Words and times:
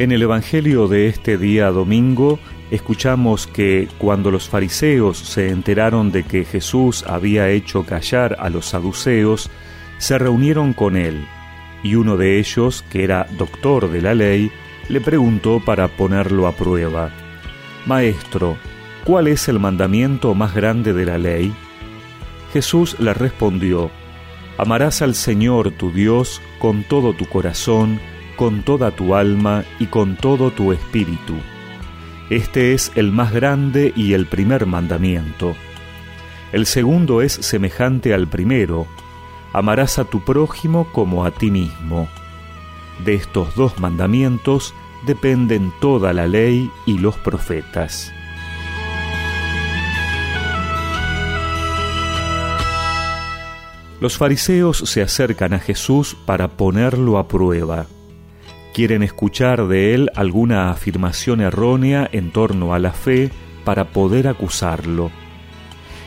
En 0.00 0.12
el 0.12 0.22
Evangelio 0.22 0.88
de 0.88 1.08
este 1.08 1.36
día 1.36 1.70
domingo 1.70 2.38
escuchamos 2.70 3.46
que 3.46 3.86
cuando 3.98 4.30
los 4.30 4.48
fariseos 4.48 5.18
se 5.18 5.50
enteraron 5.50 6.10
de 6.10 6.22
que 6.22 6.46
Jesús 6.46 7.04
había 7.06 7.50
hecho 7.50 7.84
callar 7.84 8.34
a 8.40 8.48
los 8.48 8.64
saduceos, 8.64 9.50
se 9.98 10.16
reunieron 10.16 10.72
con 10.72 10.96
él, 10.96 11.26
y 11.82 11.96
uno 11.96 12.16
de 12.16 12.38
ellos, 12.38 12.82
que 12.90 13.04
era 13.04 13.26
doctor 13.36 13.90
de 13.90 14.00
la 14.00 14.14
ley, 14.14 14.50
le 14.88 15.02
preguntó 15.02 15.60
para 15.62 15.86
ponerlo 15.88 16.46
a 16.46 16.52
prueba, 16.52 17.10
Maestro, 17.84 18.56
¿cuál 19.04 19.28
es 19.28 19.48
el 19.48 19.58
mandamiento 19.58 20.34
más 20.34 20.54
grande 20.54 20.94
de 20.94 21.04
la 21.04 21.18
ley? 21.18 21.52
Jesús 22.54 22.98
le 23.00 23.12
respondió, 23.12 23.90
Amarás 24.56 25.02
al 25.02 25.14
Señor 25.14 25.72
tu 25.72 25.92
Dios 25.92 26.40
con 26.58 26.84
todo 26.84 27.12
tu 27.12 27.26
corazón, 27.26 28.00
con 28.40 28.62
toda 28.62 28.90
tu 28.90 29.14
alma 29.14 29.64
y 29.78 29.88
con 29.88 30.16
todo 30.16 30.50
tu 30.50 30.72
espíritu. 30.72 31.34
Este 32.30 32.72
es 32.72 32.90
el 32.94 33.12
más 33.12 33.34
grande 33.34 33.92
y 33.94 34.14
el 34.14 34.24
primer 34.24 34.64
mandamiento. 34.64 35.54
El 36.50 36.64
segundo 36.64 37.20
es 37.20 37.34
semejante 37.34 38.14
al 38.14 38.28
primero, 38.28 38.86
amarás 39.52 39.98
a 39.98 40.04
tu 40.04 40.24
prójimo 40.24 40.90
como 40.90 41.26
a 41.26 41.32
ti 41.32 41.50
mismo. 41.50 42.08
De 43.04 43.12
estos 43.12 43.54
dos 43.56 43.78
mandamientos 43.78 44.72
dependen 45.06 45.70
toda 45.78 46.14
la 46.14 46.26
ley 46.26 46.70
y 46.86 46.96
los 46.96 47.18
profetas. 47.18 48.10
Los 54.00 54.16
fariseos 54.16 54.78
se 54.78 55.02
acercan 55.02 55.52
a 55.52 55.58
Jesús 55.58 56.16
para 56.24 56.48
ponerlo 56.48 57.18
a 57.18 57.28
prueba. 57.28 57.84
Quieren 58.72 59.02
escuchar 59.02 59.66
de 59.66 59.94
él 59.94 60.10
alguna 60.14 60.70
afirmación 60.70 61.40
errónea 61.40 62.08
en 62.12 62.30
torno 62.30 62.72
a 62.72 62.78
la 62.78 62.92
fe 62.92 63.30
para 63.64 63.86
poder 63.86 64.28
acusarlo. 64.28 65.10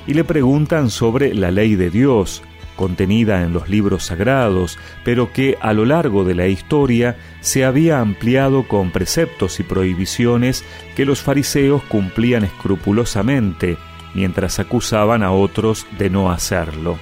Y 0.07 0.13
le 0.13 0.23
preguntan 0.23 0.89
sobre 0.89 1.33
la 1.33 1.51
ley 1.51 1.75
de 1.75 1.89
Dios, 1.89 2.41
contenida 2.77 3.43
en 3.43 3.53
los 3.53 3.67
libros 3.67 4.05
sagrados, 4.05 4.79
pero 5.03 5.33
que 5.33 5.57
a 5.61 5.73
lo 5.73 5.85
largo 5.85 6.23
de 6.23 6.35
la 6.35 6.47
historia 6.47 7.17
se 7.41 7.65
había 7.65 7.99
ampliado 7.99 8.65
con 8.67 8.91
preceptos 8.91 9.59
y 9.59 9.63
prohibiciones 9.63 10.63
que 10.95 11.05
los 11.05 11.21
fariseos 11.21 11.83
cumplían 11.83 12.45
escrupulosamente, 12.45 13.77
mientras 14.13 14.59
acusaban 14.59 15.21
a 15.21 15.31
otros 15.31 15.85
de 15.97 16.09
no 16.09 16.31
hacerlo 16.31 16.97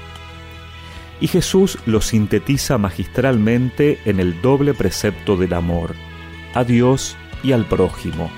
y 1.22 1.28
Jesús 1.28 1.78
lo 1.86 2.02
sintetiza 2.02 2.78
magistralmente 2.78 4.00
en 4.06 4.20
el 4.20 4.42
doble 4.42 4.74
precepto 4.74 5.38
del 5.38 5.54
amor, 5.54 5.96
a 6.54 6.64
Dios 6.64 7.16
y 7.44 7.54
al 7.54 7.66
prójimo. 7.66 8.30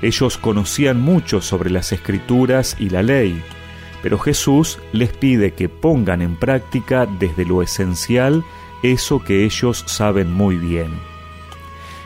Ellos 0.00 0.38
conocían 0.38 1.00
mucho 1.00 1.42
sobre 1.42 1.70
las 1.70 1.92
escrituras 1.92 2.76
y 2.78 2.88
la 2.88 3.02
ley, 3.02 3.42
pero 4.00 4.18
Jesús 4.18 4.78
les 4.92 5.12
pide 5.12 5.52
que 5.52 5.68
pongan 5.68 6.22
en 6.22 6.36
práctica 6.36 7.06
desde 7.06 7.44
lo 7.44 7.62
esencial 7.62 8.44
eso 8.82 9.22
que 9.22 9.44
ellos 9.44 9.84
saben 9.86 10.32
muy 10.32 10.56
bien. 10.56 10.90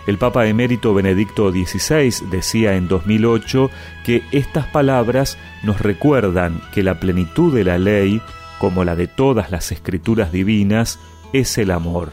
El 0.06 0.18
Papa 0.18 0.46
emérito 0.46 0.94
Benedicto 0.94 1.50
XVI 1.50 2.28
decía 2.30 2.76
en 2.76 2.86
2008 2.86 3.70
que 4.04 4.22
estas 4.30 4.66
palabras 4.66 5.36
nos 5.64 5.80
recuerdan 5.80 6.60
que 6.72 6.82
la 6.82 7.00
plenitud 7.00 7.52
de 7.52 7.64
la 7.64 7.78
ley 7.78 8.22
como 8.58 8.84
la 8.84 8.96
de 8.96 9.06
todas 9.06 9.50
las 9.50 9.72
escrituras 9.72 10.32
divinas, 10.32 10.98
es 11.32 11.58
el 11.58 11.70
amor. 11.70 12.12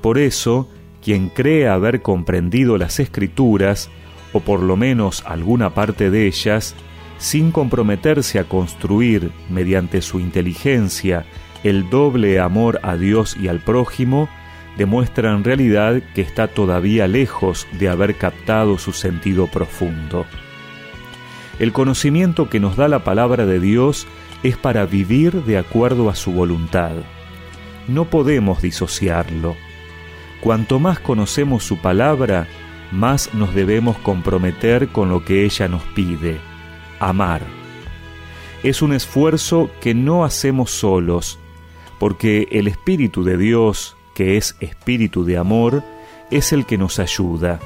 Por 0.00 0.18
eso, 0.18 0.68
quien 1.02 1.28
cree 1.28 1.68
haber 1.68 2.02
comprendido 2.02 2.78
las 2.78 3.00
escrituras, 3.00 3.90
o 4.32 4.40
por 4.40 4.62
lo 4.62 4.76
menos 4.76 5.24
alguna 5.26 5.70
parte 5.70 6.10
de 6.10 6.26
ellas, 6.26 6.74
sin 7.18 7.50
comprometerse 7.50 8.38
a 8.38 8.44
construir, 8.44 9.30
mediante 9.48 10.02
su 10.02 10.20
inteligencia, 10.20 11.26
el 11.64 11.90
doble 11.90 12.40
amor 12.40 12.80
a 12.82 12.96
Dios 12.96 13.36
y 13.36 13.48
al 13.48 13.60
prójimo, 13.60 14.28
demuestra 14.78 15.32
en 15.32 15.44
realidad 15.44 16.00
que 16.14 16.22
está 16.22 16.48
todavía 16.48 17.06
lejos 17.06 17.66
de 17.78 17.88
haber 17.88 18.16
captado 18.16 18.78
su 18.78 18.92
sentido 18.92 19.46
profundo. 19.46 20.24
El 21.58 21.72
conocimiento 21.72 22.48
que 22.48 22.60
nos 22.60 22.76
da 22.76 22.88
la 22.88 23.04
palabra 23.04 23.44
de 23.44 23.60
Dios 23.60 24.06
es 24.42 24.56
para 24.56 24.86
vivir 24.86 25.44
de 25.44 25.58
acuerdo 25.58 26.08
a 26.08 26.14
su 26.14 26.32
voluntad. 26.32 26.92
No 27.88 28.06
podemos 28.06 28.62
disociarlo. 28.62 29.56
Cuanto 30.40 30.78
más 30.78 31.00
conocemos 31.00 31.64
su 31.64 31.78
palabra, 31.78 32.46
más 32.92 33.34
nos 33.34 33.54
debemos 33.54 33.98
comprometer 33.98 34.88
con 34.88 35.10
lo 35.10 35.24
que 35.24 35.44
ella 35.44 35.68
nos 35.68 35.82
pide, 35.94 36.40
amar. 36.98 37.42
Es 38.62 38.82
un 38.82 38.92
esfuerzo 38.92 39.70
que 39.80 39.94
no 39.94 40.24
hacemos 40.24 40.70
solos, 40.70 41.38
porque 41.98 42.48
el 42.50 42.66
Espíritu 42.68 43.24
de 43.24 43.36
Dios, 43.36 43.96
que 44.14 44.36
es 44.36 44.56
Espíritu 44.60 45.24
de 45.24 45.36
amor, 45.36 45.82
es 46.30 46.52
el 46.52 46.66
que 46.66 46.78
nos 46.78 46.98
ayuda. 46.98 47.60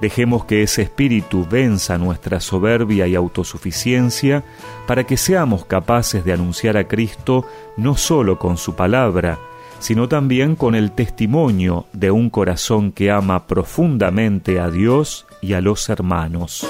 Dejemos 0.00 0.44
que 0.44 0.62
ese 0.62 0.82
espíritu 0.82 1.46
venza 1.48 1.98
nuestra 1.98 2.40
soberbia 2.40 3.06
y 3.06 3.14
autosuficiencia 3.14 4.44
para 4.86 5.04
que 5.04 5.16
seamos 5.16 5.64
capaces 5.64 6.24
de 6.24 6.32
anunciar 6.32 6.76
a 6.76 6.88
Cristo 6.88 7.46
no 7.76 7.96
solo 7.96 8.38
con 8.38 8.56
su 8.56 8.74
palabra, 8.74 9.38
sino 9.78 10.08
también 10.08 10.56
con 10.56 10.74
el 10.74 10.92
testimonio 10.92 11.86
de 11.92 12.10
un 12.10 12.30
corazón 12.30 12.92
que 12.92 13.10
ama 13.10 13.46
profundamente 13.46 14.58
a 14.58 14.70
Dios 14.70 15.26
y 15.40 15.52
a 15.54 15.60
los 15.60 15.88
hermanos. 15.88 16.66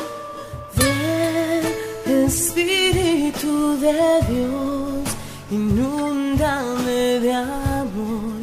Espíritu 2.07 3.79
de 3.79 3.93
Dios, 4.29 5.17
inúndame 5.51 7.21
de 7.21 7.33
amor, 7.33 8.41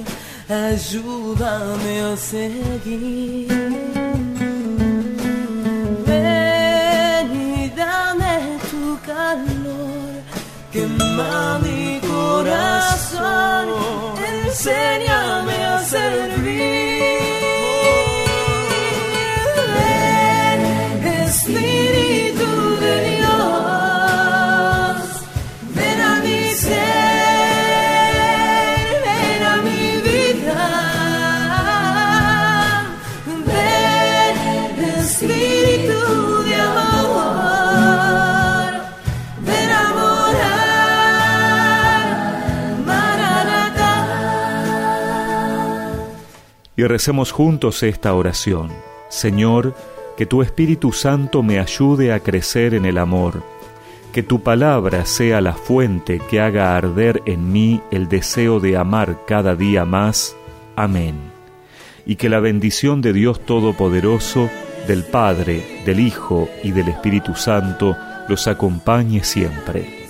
ayúdame 0.49 2.01
a 2.01 2.17
seguir 2.17 4.00
quema 11.11 11.59
mi 11.59 11.99
corazón, 11.99 13.69
enséñame 14.17 15.30
y 46.81 46.83
recemos 46.83 47.31
juntos 47.31 47.83
esta 47.83 48.15
oración. 48.15 48.69
Señor, 49.07 49.75
que 50.17 50.25
tu 50.25 50.41
Espíritu 50.41 50.91
Santo 50.91 51.43
me 51.43 51.59
ayude 51.59 52.11
a 52.11 52.21
crecer 52.21 52.73
en 52.73 52.85
el 52.85 52.97
amor, 52.97 53.43
que 54.11 54.23
tu 54.23 54.41
palabra 54.41 55.05
sea 55.05 55.41
la 55.41 55.53
fuente 55.53 56.19
que 56.27 56.41
haga 56.41 56.75
arder 56.75 57.21
en 57.27 57.51
mí 57.51 57.81
el 57.91 58.09
deseo 58.09 58.59
de 58.59 58.78
amar 58.78 59.25
cada 59.28 59.55
día 59.55 59.85
más. 59.85 60.35
Amén. 60.75 61.19
Y 62.03 62.16
que 62.16 62.29
la 62.29 62.39
bendición 62.39 62.99
de 63.03 63.13
Dios 63.13 63.41
Todopoderoso, 63.41 64.49
del 64.87 65.03
Padre, 65.03 65.84
del 65.85 65.99
Hijo 65.99 66.49
y 66.63 66.72
del 66.72 66.87
Espíritu 66.87 67.35
Santo 67.35 67.95
los 68.27 68.47
acompañe 68.47 69.23
siempre. 69.23 70.00